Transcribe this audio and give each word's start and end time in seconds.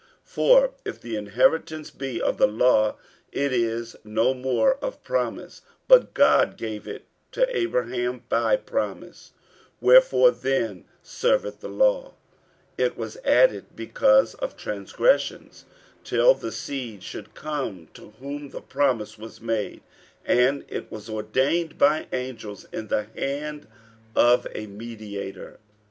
48:003:018 0.01 0.09
For 0.31 0.71
if 0.83 0.99
the 0.99 1.15
inheritance 1.15 1.91
be 1.91 2.19
of 2.19 2.37
the 2.39 2.47
law, 2.47 2.95
it 3.31 3.53
is 3.53 3.95
no 4.03 4.33
more 4.33 4.77
of 4.77 5.03
promise: 5.03 5.61
but 5.87 6.15
God 6.15 6.57
gave 6.57 6.87
it 6.87 7.05
to 7.33 7.47
Abraham 7.55 8.23
by 8.27 8.55
promise. 8.55 9.33
48:003:019 9.73 9.73
Wherefore 9.81 10.31
then 10.31 10.85
serveth 11.03 11.59
the 11.59 11.67
law? 11.67 12.15
It 12.79 12.97
was 12.97 13.17
added 13.23 13.65
because 13.75 14.33
of 14.33 14.57
transgressions, 14.57 15.65
till 16.03 16.33
the 16.33 16.51
seed 16.51 17.03
should 17.03 17.35
come 17.35 17.87
to 17.93 18.15
whom 18.19 18.49
the 18.49 18.61
promise 18.61 19.19
was 19.19 19.39
made; 19.39 19.83
and 20.25 20.65
it 20.67 20.91
was 20.91 21.11
ordained 21.11 21.77
by 21.77 22.07
angels 22.11 22.65
in 22.71 22.87
the 22.87 23.03
hand 23.15 23.67
of 24.15 24.47
a 24.55 24.65
mediator. 24.65 25.59